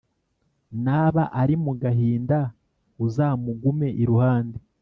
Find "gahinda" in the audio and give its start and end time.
1.81-2.37